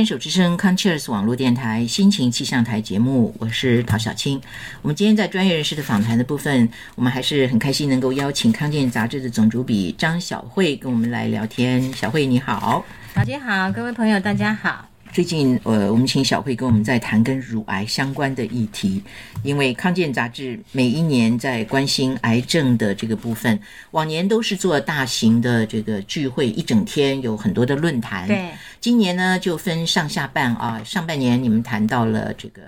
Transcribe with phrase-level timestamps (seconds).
[0.00, 4.40] 牵手之声 c o n c h e r s 网络电台心情气象台节目，我是陶小青。
[4.80, 11.92] 我们今天在专业人士的访谈的部分，我们还是很开心能够邀请康健杂志的总主笔张小慧跟我们来聊天。
[11.92, 12.82] 小慧你好，
[13.14, 14.89] 小姐好，各位朋友大家好。
[15.12, 19.02] 最近，呃，我们请小慧跟我们在谈跟乳癌相关的议题，
[19.42, 23.58] 因为康健杂志每一年在关心癌症的这个部分，
[23.90, 28.28] 往年都是做大型的这个聚会，一整天有很多的论坛。
[28.28, 28.50] 对，
[28.80, 32.62] 今年呢就分上下半啊，上半年你们谈到了这个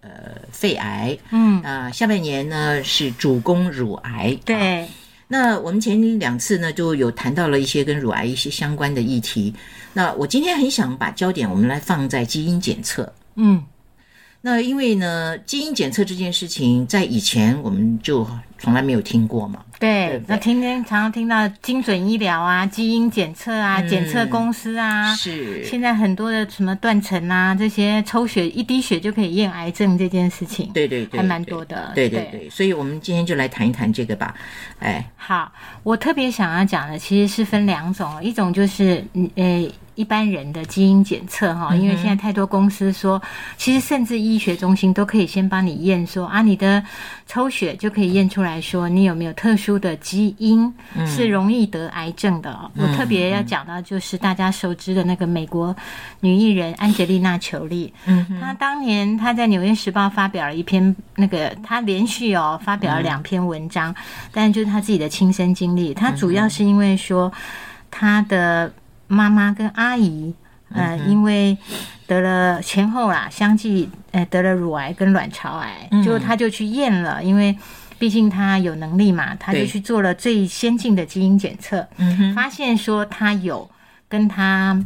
[0.00, 0.10] 呃
[0.50, 4.36] 肺癌，嗯啊，下半年呢是主攻乳癌。
[4.46, 4.88] 对。
[5.32, 9.54] 那我们前两次呢，就有谈到了一些跟乳癌一些相关的议题。
[9.94, 13.10] 那我今天很想把焦点我们来放在基因检测。
[13.36, 13.64] 嗯。
[14.44, 18.26] 那因为呢，基因检测这件事情在以前我们就
[18.58, 19.64] 从来没有听过嘛。
[19.78, 31.92] 对，那天天常常听到精准医疗啊、基因检测啊、检测公司啊，是现在很多的什么断层啊，这些抽血一滴血就可以验癌症这件事情，对对对，还蛮多的。
[31.94, 34.34] 对对对，所以我们今天就来谈一谈这个吧。
[34.78, 39.70] 哎，好，我特别想要讲的其实是分两种，一种就是嗯呃。
[39.94, 43.20] 一般人的基因检测哈，因为现在太多公司说，
[43.56, 46.82] 其实甚至医学中心都可以先帮你验说啊，你的
[47.26, 50.72] 抽血就可以验出来说你有没有特殊的基因
[51.06, 52.58] 是容易得癌症的。
[52.76, 55.74] 我特别要讲到就是大家熟知的那个美国
[56.20, 63.94] 女艺人安吉丽娜·裘丽，嗯，她当年她在《纽约时报》发表了一篇那个，她连续哦发表了两篇文章，
[64.32, 67.30] 但就是她自己的亲身经历，她主要是因为说
[67.90, 68.72] 她的。
[69.12, 70.34] 妈妈跟阿姨，
[70.72, 71.56] 呃，因为
[72.06, 77.56] 得了前后啦，相继，呃，得了乳癌跟卵巢癌，就他就去验了，因为
[77.98, 81.86] 毕竟他有能力嘛，他就去做了最先进的基因检测，
[82.34, 83.70] 发现说他有
[84.08, 84.76] 跟他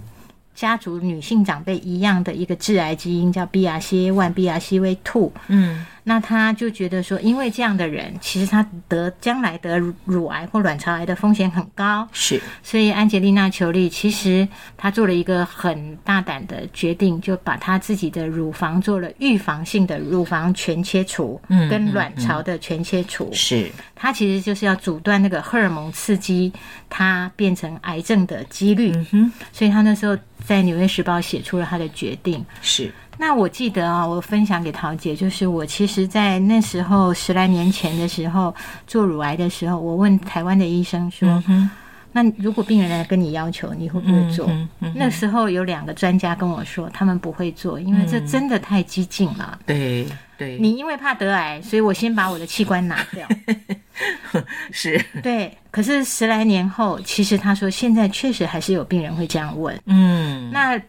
[0.56, 5.87] 家族女性长辈一样的一个致癌基因，叫 BRCA1、BRCA2，嗯。
[6.09, 12.06] 那他就觉得说，因为这样的人，其实他得将来得乳癌或卵巢癌的风险很高。
[12.12, 14.47] 是，所以安吉丽娜·裘丽其实
[14.77, 23.28] 她做了一个很大胆的决定，就把她自己的乳房做了预防性的乳房全切除，嗯，跟卵巢的全切除。
[23.33, 26.53] 是，她其实就是要阻断那个荷尔蒙刺激
[26.88, 28.93] 她变成癌症的几率。
[28.93, 32.45] 嗯哼，所以她那时候在《纽约时报》写出了他的决定。
[32.62, 32.91] 是。
[33.19, 38.55] 那我记得啊，我分享给桃姐，就是我其实，在那时候十来年前的时候
[38.87, 41.43] 做乳癌的时候，我问台湾的医生说
[42.12, 44.47] ：“那如果病人来跟你要求，你会不会做？”
[44.95, 49.59] 那时候有两个专家跟我说，他们不会做，因为这真的太激进了。
[49.65, 50.06] 对
[50.39, 53.27] 对，你因为怕得癌，所以我先把我的器官拿掉。
[54.71, 55.57] 是，对。
[55.71, 59.79] 可是十来年后，其实他说现在确实还是有病人会这样问。
[59.87, 60.81] 嗯，那。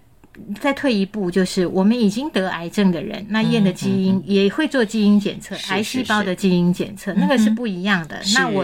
[0.62, 8.22] 再退一步，就是我们已经得癌症的人，那验的基因也会做基因检测，癌细胞的基因检测，那个是不一样的。
[8.36, 8.64] 那我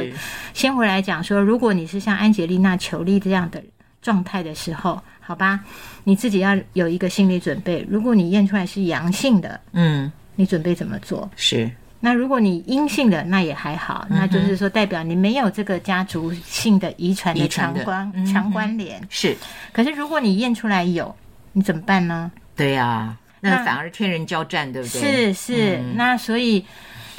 [0.53, 3.59] 先回来讲说，如果你是像安吉丽娜·裘丽这样的
[4.03, 5.61] 状态的时候，好吧，
[6.03, 7.83] 你自己要有一个心理准备。
[7.89, 11.29] 如果你验出来是阳性的，嗯，你准备怎么做？
[11.35, 11.69] 是。
[11.99, 19.01] 那如果你阴性的，那也还好，那就是说代表你没有这个家族性的遗传的强关强关联。
[19.09, 19.33] 是。
[19.71, 21.15] 可是如果你验出来有，
[21.53, 22.29] 你怎么办呢？
[22.57, 25.01] 对呀，那反而天人交战，对不对？
[25.01, 26.65] 是是，那所以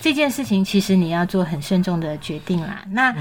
[0.02, 2.84] 这件事情其实你要做很慎重的决定啦。
[2.90, 3.14] 那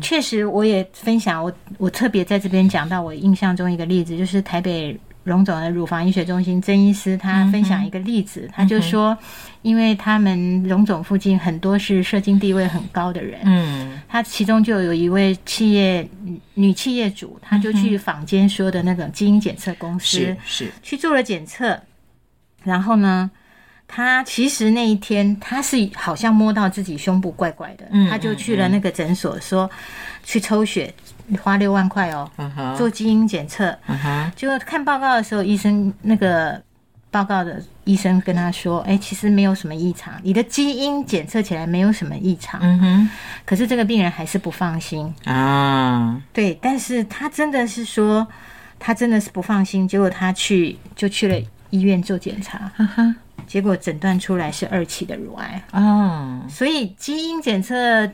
[0.00, 4.96] 确实，我也分享我我特别在这边讲到我印象中一个例子，就是台北
[5.28, 9.16] 荣总的乳房医学中心曾医师他分享一个例子，他就说。
[9.62, 16.08] 因为他们荣总附近很多是社经地位很高的人，嗯，他其中就有一位企业
[16.54, 20.72] 女企业主，他就去坊间说的那种基因检测公司是是。
[20.80, 21.78] 去做了检测，
[22.62, 23.28] 然后呢，
[23.88, 29.68] 他其实那一天他是好像摸到自己胸部怪怪的，他就去了那个诊所说
[30.22, 30.94] 去抽血，
[31.42, 32.30] 花六万块哦，
[32.76, 33.76] 做基因检测，
[34.36, 36.62] 结果看报告的时候，医生那个。
[37.10, 43.10] 报告的医生跟他说：“哎，其实没有什么异常，你的基因检测起来没有什么异常。”嗯哼，
[43.46, 46.20] 可是这个病人还是不放心啊。
[46.34, 48.28] 对，但是他真的是说，
[48.78, 49.88] 他真的是不放心。
[49.88, 52.70] 结果他去就去了医院做检查，
[53.46, 56.40] 结果诊断出来是二期的乳癌哦。
[56.48, 58.10] 所以基因检测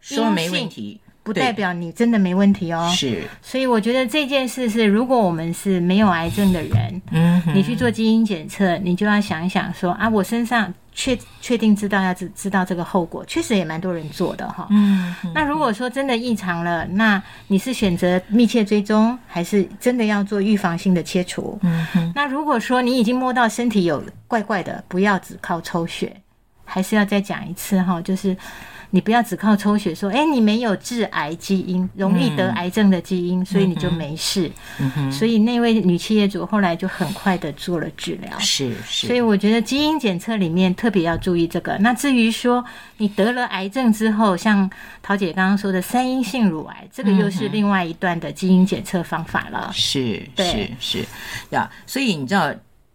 [0.00, 0.98] 说没问题。
[1.24, 2.92] 不代表你真的没问题哦。
[2.92, 14.66] 是，所以我觉得这件事是，如果我们是没有癌症的人，嗯，你去做基因检测，你就要想一想说啊，我身上确确定知道要知知道这个后果，确实也蛮多人做的哈。
[14.70, 21.58] 嗯，那如果说真的异常了，那你是选择密切追踪，还是真的要做预防性的切除？
[21.62, 26.14] 嗯哼，那如果说你已经摸到身体有怪怪的，不要只靠抽血，
[26.64, 28.36] 还是要再讲一次哈，就是
[28.94, 34.52] 你不要只靠抽血说，哎、你没有致癌基因，容易得癌症的基因，所以你就没事。
[34.78, 38.38] 嗯哼，所以那位女企业主后来就很快的做了治疗。
[38.38, 41.76] 是是，所以我觉得基因检测里面特别要注意这个。
[41.78, 42.62] 那至于说
[42.98, 44.70] 你得了癌症之后，像
[45.02, 49.70] 桃姐刚刚说的三阴性乳癌，这个又是另外一段的基因检测方法了。
[49.72, 51.04] 是是对是
[51.48, 52.52] 呀，所以你知道。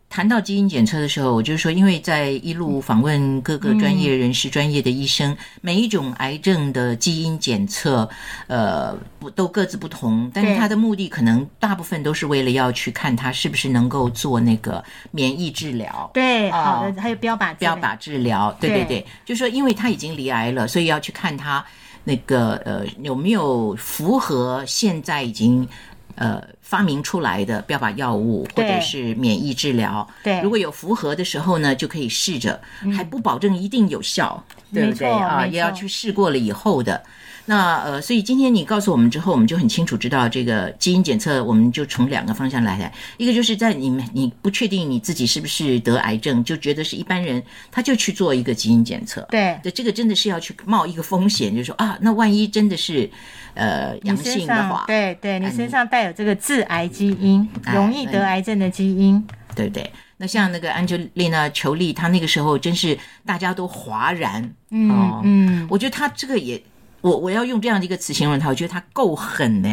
[0.10, 8.10] 谈到基因检测的时候，我就是说，因为在一路访问各个专业人士、专业的医生，每一种癌症的基因检测，
[8.48, 10.58] 呃，不都各自不同，但是对。
[10.58, 16.10] 它的目的可能大部分都是为了要去看它是不是能够做那个免疫治疗。
[16.14, 19.02] 对，哦好的，还有标靶治疗标靶治疗，对对对。
[19.02, 21.64] 对，就是说，因为他已经离癌了，所以要去看他
[22.06, 25.68] 那个呃有没有符合现在已经
[26.18, 30.08] 呃发明出来的标靶药物或者是免疫治疗。
[30.24, 32.60] 对如果有符合的时候呢，就可以试着，
[32.96, 34.44] 还不保证一定有效，
[34.74, 35.48] 对不对啊？
[35.48, 37.02] 也要去试过了以后的。
[37.50, 47.42] 那呃，所以今天你告诉我们之后，我们就很清楚知道这个基因检测，我们就从两个方向来来，一个就是在你们你不确定你自己是不是得癌症，就觉得是一般人，
[47.72, 49.26] 他就去做一个基因检测。
[49.32, 53.10] 对，对，这个真的是要去冒一个风险，就是说啊，那万一真的是
[53.54, 59.26] 呃阳性的话，对对，你哎身上带有这个致癌基因，哎容易得癌症的基因。
[59.56, 59.92] 对不对？
[60.18, 62.96] 那像那个安吉丽娜·裘丽，她那个时候真是
[63.26, 64.54] 大家都哗然。
[64.70, 66.62] 嗯哦嗯，我觉得她这个也，
[67.08, 69.70] 我我要用这样的一个词形容他，我觉得他够狠呢，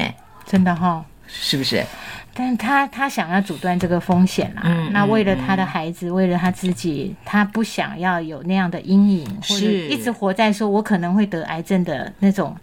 [0.46, 1.04] 真的哈。
[1.26, 1.84] 是不是？
[2.34, 12.54] 但他他想要阻断这个风险啦，嗯那为了他的孩子，为了他自己，他不想要有那样的阴影，或者是一直活在说我可能会得癌症的那种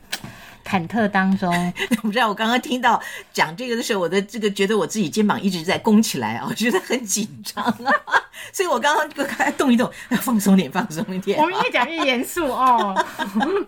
[0.72, 1.52] 忐忑当中。
[2.02, 3.02] 我不知道，我刚刚听到
[3.34, 7.92] 讲这个的时候，我的这个觉得我自己肩膀一直在弓起来啊，我觉得很紧张啊，
[8.54, 11.44] 所以我刚刚动一动，要 放松点，放松一点啊。
[11.44, 13.06] 我们越讲越严肃哦。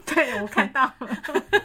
[0.06, 1.63] 对，我看到了。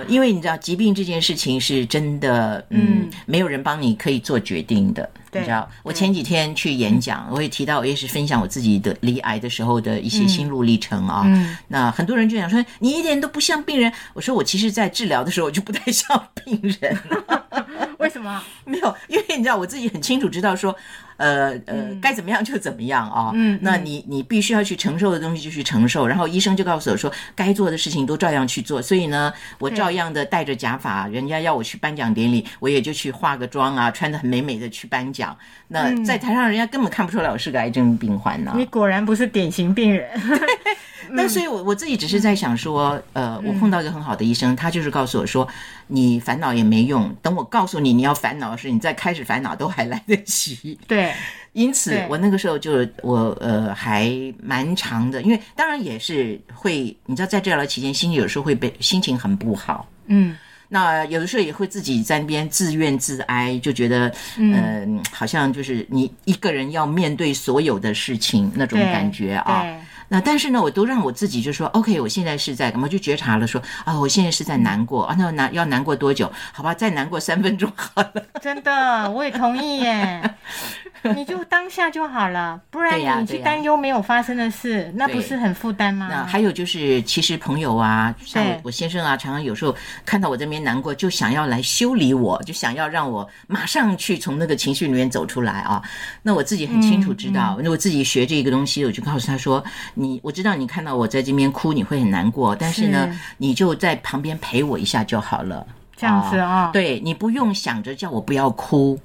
[0.00, 5.08] 呃，因为你知道，疾病这件事情是真的，嗯，没有人帮你可以做决定的。
[5.32, 11.22] 你知道，我前几天去演讲，我也提到，我也是分享我自己的离癌的时候的一些心路历程啊。
[11.24, 13.92] 嗯那很多人就想说，你一点都不像病人。
[14.12, 16.98] 我说，我其实，在治疗的时候，我就不太像病人。
[17.98, 18.42] 为什么？
[18.64, 20.74] 没有，因为你知道，我自己很清楚知道说，
[21.20, 23.30] 呃呃，该怎么样就怎么样啊。
[23.34, 28.80] 嗯那你你必须要去承受的东西就去承受，然后医生就告诉我说，该做的事情都照样去做。
[28.80, 35.36] 所以呢，我照样的戴着假发，人家要我去颁奖典礼，我也就去化个妆啊，穿的很美美的去颁奖。
[35.68, 40.08] 那在台上，人家根本看不出来我是个癌症病患呢、你果然不是典型病人。
[41.12, 45.46] 那所以我，我自己只是在想说，呃，我碰到一个很好的医生，他就是告诉我说，
[45.88, 50.78] 你烦恼也没用，等我告诉你你要烦恼的时候，你再开始烦恼都还来得及。
[50.86, 51.12] 对，
[51.52, 54.10] 因此，我那个时候就我呃还
[54.42, 59.88] 蛮长的，因为当然也是会，你知道在治疗期间，心里有时候会被心情很不好。
[60.06, 60.36] 嗯，
[60.68, 69.64] 那有的时候也会自己在那边自怨自哀，就觉得，嗯、好像就是你一个人要面对所有的事情那种感觉啊。
[70.10, 76.30] 对那但是呢，我都让我自己就说，OK，我现在是在，我就觉察了说，啊，我现在是在难过啊，那难要难过多久？
[76.52, 78.12] 好吧，再难过三分钟好了。
[78.42, 80.34] 真的，我也同意耶。
[81.16, 86.08] 你就当下就好了，不然你去担忧没有发生的事，那不是很负担吗？
[86.10, 95.82] 那还有就是，其实朋友啊，像我先生啊，常常有时候看到我这边难过，就想要来修理我，就想要让我马上去从那个情绪里面走出来啊。
[96.22, 99.64] 那我自己很清楚知道，嗯那、我自己学这个东西，我就告诉他说
[99.94, 105.66] ：“你我知道你看到我在这边哭，你会很难过，但是呢，是你就在旁边陪我一下就好了。”
[105.96, 108.98] 这样子啊、对你不用想着叫我不要哭，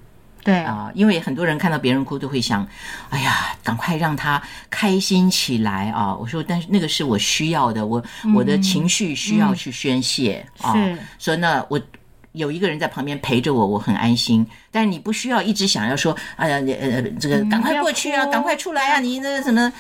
[0.46, 2.66] 对啊，因为很多人看到别人哭都会想，
[3.10, 6.16] 哎呀，赶快让他开心起来啊！
[6.16, 8.02] 我说，但是那个是我需要的，我、
[8.36, 10.74] 我的情绪需要去宣泄、啊。
[10.74, 11.82] 是所以呢，我
[12.34, 14.46] 有一个人在旁边陪着我，我很安心。
[14.70, 19.00] 但是你不需要一直想要说，哎呀，你呃，这个赶快过去啊，赶快出来啊！
[19.00, 19.74] 你那什么，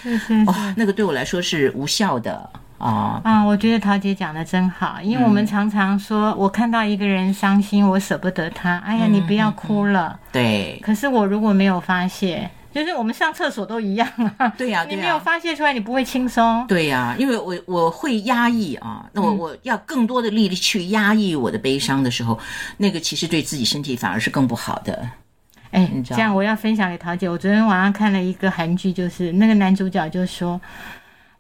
[0.48, 3.22] 哇、那个对我来说是无效的啊。
[3.24, 10.20] 啊，我觉得桃姐讲的真好，因为我们常常说，我看到一个人伤心，我舍不得他，哎呀，你不要哭了。
[10.32, 14.50] 对，可是我如果没有发泄，就是我们上厕所都一样啊。
[14.58, 16.66] 对呀、你没有发泄出来，你不会轻松。
[16.68, 22.38] 对呀、因为我我会压抑啊，那我嗯我要更多的力力去压抑我的悲伤的时候，
[22.76, 25.10] 那个其实对自己身体反而是更不好的。
[25.72, 27.30] 哎你，知道这样我要分享给桃姐。
[27.30, 30.60] 我昨天晚上看了一个韩剧，就是那个男主角就说：“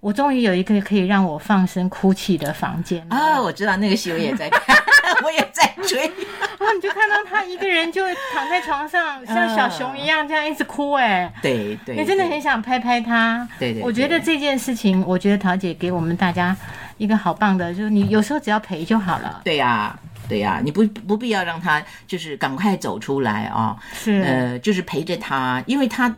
[0.05, 3.15] 我终于有一个可以让我放声哭泣的房间了。
[3.15, 4.77] 啊，我知道那个戏我也在看，
[5.25, 6.01] 我也在追。
[6.01, 11.33] 然后你就看到他一个人就躺在床上，像小熊一样这样一直哭、哎。
[11.41, 13.49] 对对，你真的很想拍拍他。
[13.57, 16.55] 对对我觉得这件事情，我觉得桃姐给我们大家
[16.99, 19.41] 一个好棒的，就是你有时候只要陪就好了。
[19.43, 19.97] 对呀、
[20.29, 26.15] 对呀、你不不必要让他就是赶快走出来啊、是，呃，就是陪着他，因为他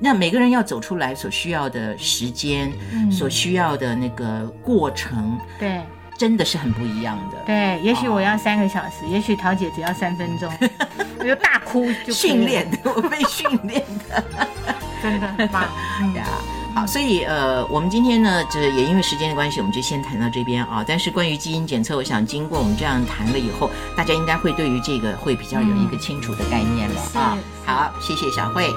[0.00, 5.80] 那每个人要走出来所需要的时间，嗯所需要的那个过程，对
[6.16, 7.38] 真的是很不一样的。
[7.44, 10.50] 对，也许我要三个小时，也许桃姐只要三分钟，
[11.20, 14.24] 我就大哭就训练的，我被训练的
[15.02, 15.64] 真的很棒。
[16.00, 16.24] 嗯呀。
[16.72, 20.84] 好，所以呃，我们今天呢，这也因为时间的关系，我们就先谈到这边啊。
[20.86, 27.34] 但是关于基因检测，我想经过我们这样谈了以后，大家应该会对于这个会比较有一个清楚的概念了啊。
[27.34, 28.70] 是是好，谢谢小慧。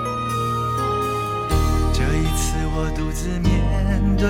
[2.83, 3.53] 我独自面
[4.17, 4.27] 对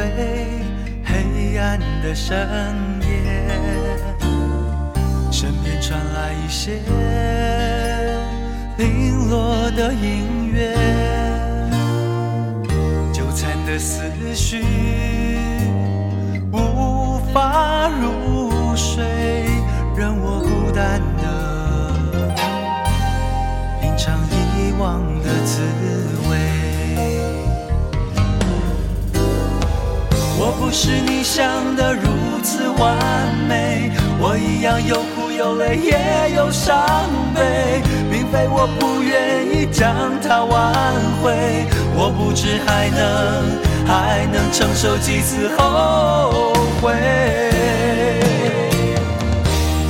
[1.03, 2.37] 黑暗的深
[3.01, 3.49] 夜，
[5.31, 6.79] 身边传来一些
[8.77, 10.75] 零落的音乐，
[13.11, 14.03] 纠缠的思
[14.35, 14.63] 绪
[16.51, 19.03] 无法入睡，
[19.97, 21.25] 任我孤单的
[23.81, 25.92] 品尝遗忘的滋味。
[30.73, 32.01] 是你想的如
[32.41, 32.97] 此完
[33.47, 36.75] 美，我一样有苦有泪，也有伤
[37.35, 40.73] 悲，并非我不愿意将它挽
[41.21, 46.51] 回，我不知还能还能承受几次后
[46.81, 46.91] 悔。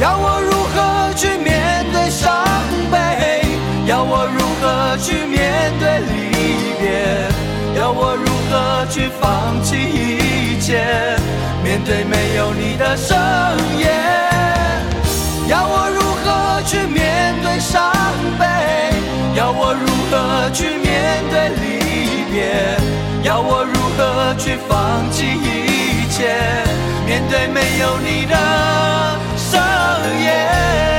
[0.02, 2.46] 要我如何去面对伤
[2.92, 3.46] 悲？
[3.88, 7.80] 要我如何去面对离别？
[7.80, 10.03] 要我如何去放弃一？
[11.74, 13.18] 面对没有你的深
[13.80, 13.90] 夜，
[15.48, 17.92] 要我如何去面对伤
[18.38, 18.46] 悲？
[19.34, 22.78] 要我如何去面对离别？
[23.24, 26.38] 要我如何去放弃一切？
[27.08, 28.36] 面对没有你的
[29.36, 29.60] 深
[30.22, 30.93] 夜。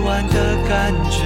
[0.00, 1.24] 晚的感觉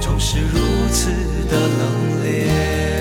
[0.00, 0.58] 总是如
[0.90, 1.10] 此
[1.48, 2.93] 的冷冽。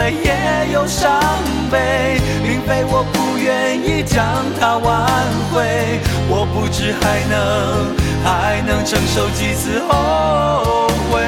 [0.00, 1.20] 泪，也有伤
[1.70, 4.24] 悲，并非我不愿意将
[4.58, 5.06] 它挽
[5.52, 7.36] 回，我不知还能
[8.24, 11.20] 还能承受几次后悔。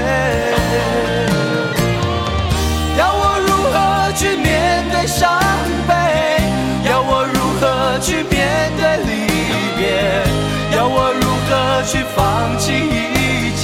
[2.99, 3.77] 要我如何
[4.17, 5.39] 去面对伤
[5.87, 5.93] 悲？
[6.89, 9.13] 要我如何去面对离
[9.77, 9.81] 别？
[10.75, 11.51] 要我如何
[11.85, 12.19] 去放
[12.59, 13.63] 弃一切？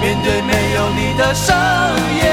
[0.00, 1.54] 面对没有你的深
[2.20, 2.25] 夜，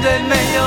[0.00, 0.59] 对没有。